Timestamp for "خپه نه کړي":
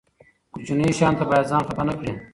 1.69-2.13